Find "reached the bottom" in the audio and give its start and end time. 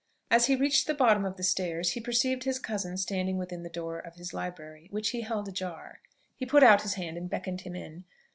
0.55-1.25